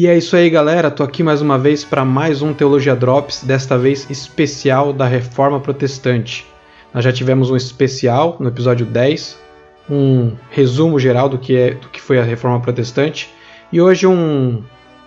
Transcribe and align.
E 0.00 0.06
é 0.06 0.16
isso 0.16 0.36
aí, 0.36 0.48
galera. 0.48 0.92
Tô 0.92 1.02
aqui 1.02 1.24
mais 1.24 1.42
uma 1.42 1.58
vez 1.58 1.82
para 1.82 2.04
mais 2.04 2.40
um 2.40 2.54
Teologia 2.54 2.94
Drops, 2.94 3.42
desta 3.42 3.76
vez 3.76 4.08
especial 4.08 4.92
da 4.92 5.08
Reforma 5.08 5.58
Protestante. 5.58 6.46
Nós 6.94 7.02
já 7.02 7.12
tivemos 7.12 7.50
um 7.50 7.56
especial 7.56 8.36
no 8.38 8.46
episódio 8.46 8.86
10, 8.86 9.36
um 9.90 10.36
resumo 10.52 11.00
geral 11.00 11.28
do 11.28 11.36
que, 11.36 11.56
é, 11.56 11.74
do 11.74 11.88
que 11.88 12.00
foi 12.00 12.20
a 12.20 12.22
Reforma 12.22 12.60
Protestante, 12.60 13.28
e 13.72 13.80
hoje 13.80 14.06
um 14.06 14.62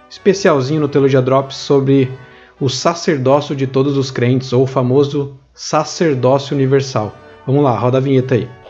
especialzinho 0.10 0.82
no 0.82 0.90
Teologia 0.90 1.22
Drops 1.22 1.56
sobre 1.56 2.12
o 2.60 2.68
sacerdócio 2.68 3.56
de 3.56 3.68
todos 3.68 3.96
os 3.96 4.12
crentes, 4.12 4.52
ou 4.52 4.64
o 4.64 4.68
famoso 4.68 5.40
sacerdócio 5.54 6.54
universal. 6.54 7.16
Vamos 7.48 7.64
lá, 7.64 7.80
roda 7.80 7.98
a 7.98 8.02
vinheta 8.02 8.36
aí. 8.36 8.61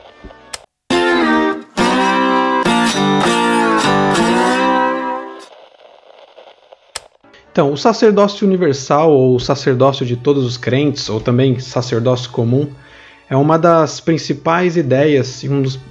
Então, 7.51 7.73
o 7.73 7.77
sacerdócio 7.77 8.47
universal, 8.47 9.11
ou 9.11 9.39
sacerdócio 9.39 10.05
de 10.05 10.15
todos 10.15 10.45
os 10.45 10.57
crentes, 10.57 11.09
ou 11.09 11.19
também 11.19 11.59
sacerdócio 11.59 12.29
comum, 12.31 12.69
é 13.29 13.35
uma 13.35 13.57
das 13.57 13.99
principais 13.99 14.77
ideias 14.77 15.43
e 15.43 15.49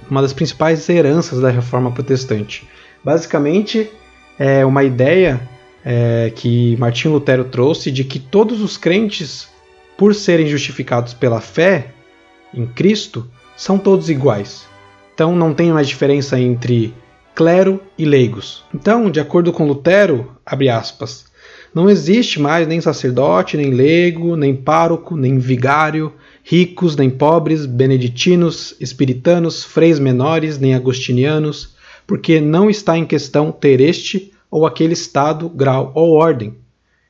uma 0.09 0.21
das 0.21 0.33
principais 0.33 0.87
heranças 0.89 1.39
da 1.39 1.49
reforma 1.49 1.91
protestante. 1.91 2.67
Basicamente, 3.03 3.91
é 4.37 4.65
uma 4.65 4.83
ideia 4.83 5.41
é, 5.83 6.31
que 6.35 6.75
Martinho 6.77 7.13
Lutero 7.13 7.45
trouxe 7.45 7.91
de 7.91 8.03
que 8.03 8.19
todos 8.19 8.61
os 8.61 8.77
crentes, 8.77 9.47
por 9.97 10.15
serem 10.15 10.47
justificados 10.47 11.13
pela 11.13 11.41
fé 11.41 11.93
em 12.53 12.65
Cristo, 12.65 13.27
são 13.55 13.77
todos 13.77 14.09
iguais. 14.09 14.65
Então 15.13 15.35
não 15.35 15.53
tem 15.53 15.71
mais 15.71 15.87
diferença 15.87 16.39
entre 16.39 16.93
clero 17.35 17.81
e 17.97 18.05
leigos. 18.05 18.63
Então, 18.73 19.09
de 19.09 19.19
acordo 19.19 19.51
com 19.51 19.67
Lutero, 19.67 20.31
abre 20.45 20.69
aspas, 20.69 21.30
não 21.73 21.89
existe 21.89 22.39
mais 22.39 22.67
nem 22.67 22.81
sacerdote, 22.81 23.55
nem 23.55 23.71
leigo, 23.71 24.35
nem 24.35 24.55
pároco, 24.55 25.15
nem 25.15 25.37
vigário, 25.39 26.13
ricos, 26.43 26.95
nem 26.95 27.09
pobres, 27.09 27.65
beneditinos, 27.65 28.75
espiritanos, 28.79 29.63
freis 29.63 29.99
menores, 29.99 30.57
nem 30.57 30.75
agostinianos, 30.75 31.75
porque 32.05 32.41
não 32.41 32.69
está 32.69 32.97
em 32.97 33.05
questão 33.05 33.51
ter 33.51 33.79
este 33.79 34.33
ou 34.49 34.65
aquele 34.65 34.93
estado, 34.93 35.47
grau 35.47 35.91
ou 35.95 36.13
ordem. 36.13 36.55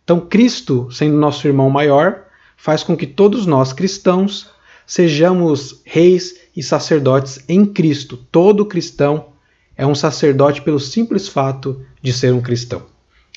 Então, 0.04 0.20
Cristo, 0.20 0.90
sendo 0.92 1.18
nosso 1.18 1.48
irmão 1.48 1.70
maior, 1.70 2.26
faz 2.56 2.84
com 2.84 2.96
que 2.96 3.08
todos 3.08 3.46
nós 3.46 3.74
cristãos 3.74 4.50
sejamos 4.86 5.82
reis 5.86 6.36
e 6.56 6.62
sacerdotes 6.62 7.44
em 7.48 7.66
Cristo. 7.66 8.18
Todo 8.32 8.66
cristão 8.66 9.28
é 9.76 9.88
um 9.88 9.96
sacerdote 9.96 10.62
pelo 10.62 10.80
simples 10.80 11.28
fato 11.28 11.82
de 12.02 12.14
ser 12.14 12.34
um 12.34 12.42
cristão. 12.42 12.91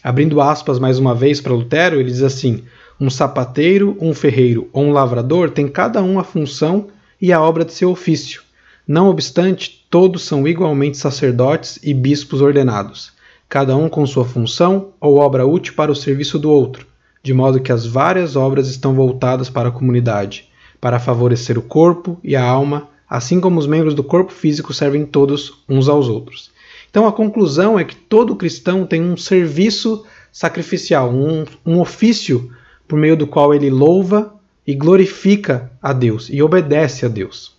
Abrindo 0.05 0.38
aspas 0.42 0.78
mais 0.78 0.98
uma 0.98 1.14
vez 1.14 1.41
para 1.41 1.55
Lutero, 1.55 1.98
ele 1.98 2.10
diz 2.10 2.22
assim: 2.22 2.62
um 3.00 3.08
sapateiro, 3.08 3.97
um 3.98 4.12
ferreiro 4.12 4.69
ou 4.70 4.84
um 4.84 4.92
lavrador 4.92 5.48
tem 5.48 5.66
cada 5.66 6.02
um 6.02 6.19
a 6.19 6.22
função 6.22 6.88
e 7.19 7.33
a 7.33 7.41
obra 7.41 7.64
de 7.64 7.72
seu 7.72 7.91
ofício. 7.91 8.42
Não 8.86 9.08
obstante, 9.08 9.86
todos 9.88 10.22
são 10.22 10.47
igualmente 10.47 10.98
sacerdotes 10.98 11.78
e 11.82 11.94
bispos 11.94 12.42
ordenados, 12.42 13.12
cada 13.48 13.75
um 13.75 13.88
com 13.88 14.05
sua 14.05 14.27
função 14.27 14.91
ou 15.00 15.16
obra 15.16 15.47
útil 15.47 15.72
para 15.72 15.91
o 15.91 15.97
serviço 15.97 16.38
do 16.38 16.50
outro, 16.50 16.86
de 17.22 17.32
modo 17.32 17.58
que 17.58 17.72
as 17.72 17.86
várias 17.86 18.36
obras 18.36 18.69
estão 18.69 18.92
voltadas 18.92 19.48
para 19.48 19.70
a 19.70 19.72
comunidade, 19.72 20.50
para 20.82 21.00
favorecer 21.00 21.58
o 21.58 21.62
corpo 21.62 22.20
e 22.22 22.36
a 22.36 22.44
alma, 22.44 22.88
assim 23.08 23.41
como 23.41 23.58
os 23.58 23.66
membros 23.66 23.94
do 23.94 24.05
corpo 24.05 24.32
físico 24.34 24.75
servem 24.75 25.06
todos 25.06 25.64
uns 25.66 25.88
aos 25.88 26.08
outros. 26.08 26.52
Então 26.95 27.09
a 27.09 27.12
conclusão 27.12 27.77
é 27.77 27.83
que 27.83 27.97
todo 27.97 28.37
cristão 28.37 28.87
tem 28.87 29.03
um 29.03 29.17
serviço 29.17 30.06
sacrificial, 30.31 31.11
um, 31.12 31.45
um 31.67 31.81
ofício 31.81 32.53
por 32.87 32.97
meio 32.97 33.17
do 33.17 33.27
qual 33.27 33.53
ele 33.53 33.69
louva 33.69 34.33
e 34.64 34.77
glorifica 34.77 35.72
a 35.83 35.92
Deus 35.92 36.28
e 36.31 36.41
obedece 36.41 37.05
a 37.05 37.09
Deus. 37.09 37.56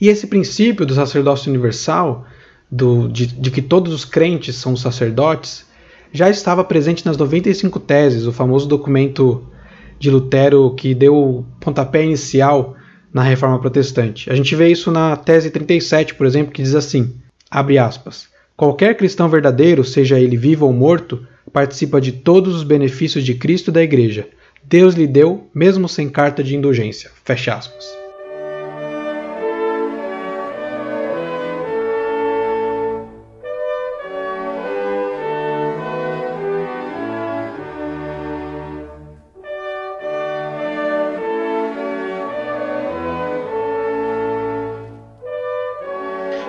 E 0.00 0.08
esse 0.08 0.26
princípio 0.26 0.86
do 0.86 0.94
sacerdócio 0.94 1.50
universal, 1.50 2.24
do, 2.70 3.08
de, 3.08 3.26
de 3.26 3.50
que 3.50 3.60
todos 3.60 3.92
os 3.92 4.06
crentes 4.06 4.56
são 4.56 4.74
sacerdotes, 4.74 5.66
já 6.10 6.30
estava 6.30 6.64
presente 6.64 7.04
nas 7.04 7.18
95 7.18 7.78
Teses, 7.80 8.24
o 8.24 8.32
famoso 8.32 8.66
documento 8.66 9.46
de 9.98 10.10
Lutero 10.10 10.74
que 10.74 10.94
deu 10.94 11.14
o 11.14 11.46
pontapé 11.60 12.06
inicial 12.06 12.74
na 13.12 13.22
reforma 13.22 13.60
protestante. 13.60 14.32
A 14.32 14.34
gente 14.34 14.56
vê 14.56 14.70
isso 14.70 14.90
na 14.90 15.14
tese 15.14 15.50
37, 15.50 16.14
por 16.14 16.26
exemplo, 16.26 16.54
que 16.54 16.62
diz 16.62 16.74
assim: 16.74 17.14
abre 17.50 17.76
aspas. 17.76 18.37
Qualquer 18.58 18.96
cristão 18.96 19.28
verdadeiro, 19.28 19.84
seja 19.84 20.18
ele 20.18 20.36
vivo 20.36 20.66
ou 20.66 20.72
morto, 20.72 21.24
participa 21.52 22.00
de 22.00 22.10
todos 22.10 22.56
os 22.56 22.64
benefícios 22.64 23.24
de 23.24 23.32
Cristo 23.32 23.70
e 23.70 23.72
da 23.72 23.84
Igreja. 23.84 24.26
Deus 24.64 24.96
lhe 24.96 25.06
deu, 25.06 25.48
mesmo 25.54 25.88
sem 25.88 26.10
carta 26.10 26.42
de 26.42 26.56
indulgência. 26.56 27.08
Fecha 27.24 27.54
aspas. 27.54 27.86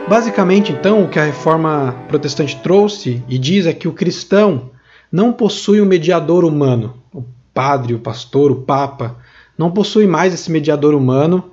Basicamente, 0.10 0.72
então, 0.72 1.04
o 1.04 1.08
que 1.08 1.20
a 1.20 1.24
reforma 1.24 1.96
protestante 2.08 2.56
trouxe 2.64 3.22
e 3.30 3.38
diz 3.38 3.68
é 3.68 3.74
que 3.74 3.88
o 3.88 3.94
cristão 3.94 4.72
não 5.12 5.32
possui 5.32 5.80
um 5.80 5.86
mediador 5.86 6.44
humano, 6.44 6.98
o 7.14 7.24
padre, 7.54 7.94
o 7.94 8.00
pastor, 8.00 8.50
o 8.50 8.64
papa, 8.64 9.18
não 9.56 9.70
possui 9.70 10.08
mais 10.08 10.34
esse 10.34 10.52
mediador 10.52 10.96
humano 10.96 11.52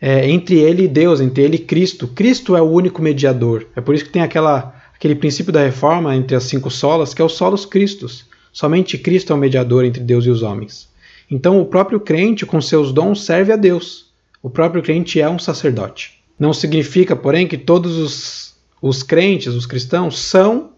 é, 0.00 0.28
entre 0.28 0.58
ele 0.58 0.82
e 0.82 0.88
Deus, 0.88 1.20
entre 1.20 1.44
ele 1.44 1.54
e 1.54 1.60
Cristo. 1.60 2.08
Cristo 2.08 2.56
é 2.56 2.60
o 2.60 2.68
único 2.68 3.00
mediador. 3.00 3.68
É 3.76 3.80
por 3.80 3.94
isso 3.94 4.06
que 4.06 4.10
tem 4.10 4.22
aquela, 4.22 4.74
aquele 4.92 5.14
princípio 5.14 5.52
da 5.52 5.62
reforma 5.62 6.16
entre 6.16 6.34
as 6.34 6.42
cinco 6.42 6.72
solas, 6.72 7.14
que 7.14 7.22
é 7.22 7.24
o 7.24 7.28
solos 7.28 7.64
Christus. 7.64 8.26
Somente 8.52 8.98
Cristo 8.98 9.32
é 9.32 9.36
o 9.36 9.38
mediador 9.38 9.84
entre 9.84 10.02
Deus 10.02 10.26
e 10.26 10.30
os 10.30 10.42
homens. 10.42 10.88
Então, 11.30 11.60
o 11.60 11.66
próprio 11.66 12.00
crente, 12.00 12.44
com 12.44 12.60
seus 12.60 12.92
dons, 12.92 13.24
serve 13.24 13.52
a 13.52 13.56
Deus. 13.56 14.06
O 14.42 14.50
próprio 14.50 14.82
crente 14.82 15.20
é 15.20 15.30
um 15.30 15.38
sacerdote. 15.38 16.21
Não 16.42 16.52
significa, 16.52 17.14
porém, 17.14 17.46
que 17.46 17.56
todos 17.56 17.96
os, 17.96 18.56
os 18.82 19.04
crentes, 19.04 19.54
os 19.54 19.64
cristãos, 19.64 20.18
são 20.18 20.70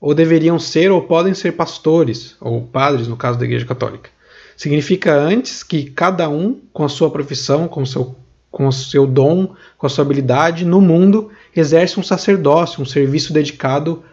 ou 0.00 0.14
deveriam 0.14 0.60
ser 0.60 0.92
ou 0.92 1.02
podem 1.02 1.34
ser 1.34 1.54
pastores 1.54 2.36
ou 2.40 2.62
padres, 2.62 3.08
no 3.08 3.16
caso 3.16 3.36
da 3.36 3.44
Igreja 3.44 3.66
Católica. 3.66 4.10
Significa 4.56 5.12
antes 5.12 5.64
que 5.64 5.90
cada 5.90 6.28
um, 6.28 6.60
com 6.72 6.84
a 6.84 6.88
sua 6.88 7.10
profissão, 7.10 7.66
com 7.66 7.82
o 7.82 7.86
seu, 7.86 8.14
com 8.48 8.68
o 8.68 8.72
seu 8.72 9.04
dom, 9.04 9.56
com 9.76 9.88
a 9.88 9.90
sua 9.90 10.04
habilidade 10.04 10.64
no 10.64 10.80
mundo, 10.80 11.32
exerce 11.56 11.98
um 11.98 12.02
sacerdócio, 12.04 12.80
um 12.80 12.86
serviço 12.86 13.32
dedicado 13.32 14.04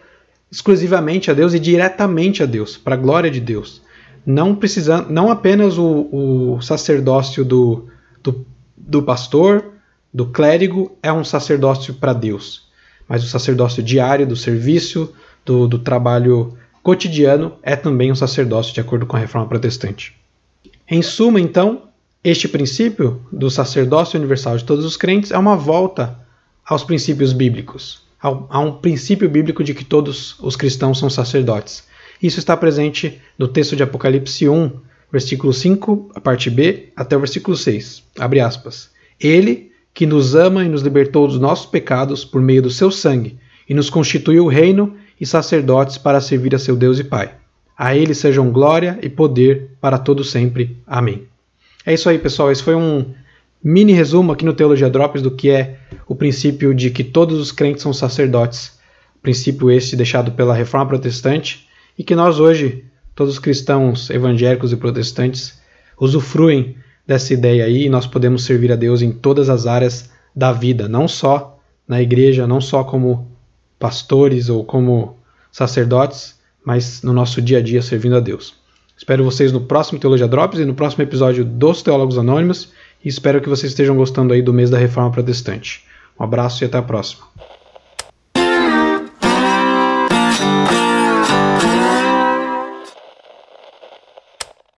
exclusivamente 0.50 1.30
a 1.30 1.34
Deus 1.34 1.54
e 1.54 1.60
diretamente 1.60 2.42
a 2.42 2.46
Deus, 2.46 2.76
para 2.76 2.96
a 2.96 2.98
glória 2.98 3.30
de 3.30 3.38
Deus. 3.38 3.80
Não, 4.26 4.56
precisando, 4.56 5.08
não 5.08 5.30
apenas 5.30 5.78
o, 5.78 6.08
o 6.56 6.60
sacerdócio 6.60 7.44
do, 7.44 7.86
do, 8.20 8.44
do 8.76 9.04
pastor, 9.04 9.69
do 10.12 10.26
clérigo 10.26 10.96
é 11.02 11.12
um 11.12 11.24
sacerdócio 11.24 11.94
para 11.94 12.12
Deus, 12.12 12.68
mas 13.08 13.22
o 13.22 13.28
sacerdócio 13.28 13.82
diário 13.82 14.26
do 14.26 14.36
serviço, 14.36 15.12
do, 15.44 15.66
do 15.66 15.78
trabalho 15.78 16.56
cotidiano, 16.82 17.54
é 17.62 17.76
também 17.76 18.10
um 18.10 18.16
sacerdócio 18.16 18.74
de 18.74 18.80
acordo 18.80 19.06
com 19.06 19.16
a 19.16 19.20
reforma 19.20 19.48
protestante. 19.48 20.14
Em 20.88 21.02
suma, 21.02 21.40
então, 21.40 21.88
este 22.22 22.48
princípio 22.48 23.20
do 23.32 23.50
sacerdócio 23.50 24.18
universal 24.18 24.56
de 24.56 24.64
todos 24.64 24.84
os 24.84 24.96
crentes 24.96 25.30
é 25.30 25.38
uma 25.38 25.56
volta 25.56 26.18
aos 26.64 26.84
princípios 26.84 27.32
bíblicos, 27.32 28.02
a 28.20 28.60
um 28.60 28.72
princípio 28.72 29.28
bíblico 29.28 29.64
de 29.64 29.72
que 29.72 29.84
todos 29.84 30.36
os 30.40 30.56
cristãos 30.56 30.98
são 30.98 31.08
sacerdotes. 31.08 31.84
Isso 32.22 32.38
está 32.38 32.56
presente 32.56 33.20
no 33.38 33.48
texto 33.48 33.74
de 33.74 33.82
Apocalipse 33.82 34.48
1, 34.48 34.70
versículo 35.10 35.52
5, 35.52 36.10
a 36.14 36.20
parte 36.20 36.50
B, 36.50 36.88
até 36.94 37.16
o 37.16 37.20
versículo 37.20 37.56
6. 37.56 38.02
Abre 38.18 38.40
aspas. 38.40 38.90
Ele, 39.18 39.69
que 40.00 40.06
nos 40.06 40.34
ama 40.34 40.64
e 40.64 40.68
nos 40.70 40.80
libertou 40.80 41.28
dos 41.28 41.38
nossos 41.38 41.66
pecados 41.66 42.24
por 42.24 42.40
meio 42.40 42.62
do 42.62 42.70
seu 42.70 42.90
sangue, 42.90 43.38
e 43.68 43.74
nos 43.74 43.90
constituiu 43.90 44.46
reino 44.46 44.96
e 45.20 45.26
sacerdotes 45.26 45.98
para 45.98 46.22
servir 46.22 46.54
a 46.54 46.58
seu 46.58 46.74
Deus 46.74 46.98
e 46.98 47.04
Pai. 47.04 47.34
A 47.76 47.94
ele 47.94 48.14
sejam 48.14 48.50
glória 48.50 48.98
e 49.02 49.10
poder 49.10 49.72
para 49.78 49.98
todo 49.98 50.24
sempre. 50.24 50.74
Amém. 50.86 51.24
É 51.84 51.92
isso 51.92 52.08
aí, 52.08 52.18
pessoal. 52.18 52.50
Esse 52.50 52.62
foi 52.62 52.74
um 52.74 53.12
mini 53.62 53.92
resumo 53.92 54.32
aqui 54.32 54.42
no 54.42 54.54
Teologia 54.54 54.88
Drops 54.88 55.20
do 55.20 55.32
que 55.32 55.50
é 55.50 55.76
o 56.08 56.14
princípio 56.14 56.74
de 56.74 56.88
que 56.88 57.04
todos 57.04 57.38
os 57.38 57.52
crentes 57.52 57.82
são 57.82 57.92
sacerdotes. 57.92 58.78
Princípio 59.20 59.70
este 59.70 59.96
deixado 59.96 60.32
pela 60.32 60.54
Reforma 60.54 60.86
Protestante 60.86 61.68
e 61.98 62.02
que 62.02 62.14
nós 62.14 62.40
hoje, 62.40 62.86
todos 63.14 63.34
os 63.34 63.38
cristãos 63.38 64.08
evangélicos 64.08 64.72
e 64.72 64.78
protestantes, 64.78 65.60
usufruem 66.00 66.74
dessa 67.10 67.34
ideia 67.34 67.64
aí, 67.64 67.88
nós 67.88 68.06
podemos 68.06 68.44
servir 68.44 68.70
a 68.70 68.76
Deus 68.76 69.02
em 69.02 69.10
todas 69.10 69.50
as 69.50 69.66
áreas 69.66 70.08
da 70.34 70.52
vida, 70.52 70.88
não 70.88 71.08
só 71.08 71.58
na 71.86 72.00
igreja, 72.00 72.46
não 72.46 72.60
só 72.60 72.84
como 72.84 73.26
pastores 73.80 74.48
ou 74.48 74.64
como 74.64 75.16
sacerdotes, 75.50 76.38
mas 76.64 77.02
no 77.02 77.12
nosso 77.12 77.42
dia 77.42 77.58
a 77.58 77.60
dia 77.60 77.82
servindo 77.82 78.14
a 78.14 78.20
Deus. 78.20 78.54
Espero 78.96 79.24
vocês 79.24 79.50
no 79.50 79.62
próximo 79.62 79.98
Teologia 79.98 80.28
Drops 80.28 80.60
e 80.60 80.64
no 80.64 80.74
próximo 80.74 81.02
episódio 81.02 81.44
dos 81.44 81.82
Teólogos 81.82 82.16
Anônimos 82.16 82.68
e 83.04 83.08
espero 83.08 83.40
que 83.40 83.48
vocês 83.48 83.72
estejam 83.72 83.96
gostando 83.96 84.32
aí 84.32 84.40
do 84.40 84.54
mês 84.54 84.70
da 84.70 84.78
Reforma 84.78 85.10
Protestante. 85.10 85.84
Um 86.16 86.22
abraço 86.22 86.62
e 86.62 86.66
até 86.66 86.78
a 86.78 86.82
próxima. 86.82 87.24